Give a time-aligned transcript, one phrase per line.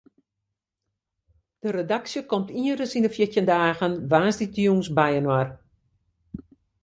[1.61, 5.47] De redaksje komt ienris yn de fjirtjin dagen woansdeitejûns byinoar.